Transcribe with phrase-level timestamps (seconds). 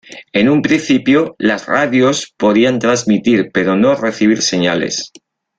[0.33, 5.11] En un principio, las radios podían transmitir pero no recibir señales.